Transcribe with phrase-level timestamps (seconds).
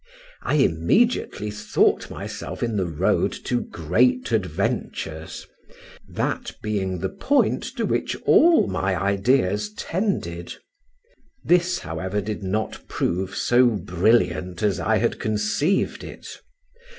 [0.41, 5.45] I immediately thought myself in the road to great adventures;
[6.09, 10.55] that being the point to which all my ideas tended:
[11.43, 16.27] this, however, did not prove so brilliant as I had conceived it.